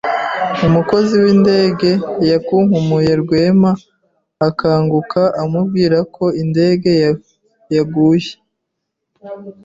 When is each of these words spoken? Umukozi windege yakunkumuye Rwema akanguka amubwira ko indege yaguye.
Umukozi 0.67 1.13
windege 1.23 1.91
yakunkumuye 2.29 3.11
Rwema 3.21 3.71
akanguka 4.47 5.21
amubwira 5.41 5.97
ko 6.15 6.23
indege 6.41 6.89
yaguye. 7.75 8.31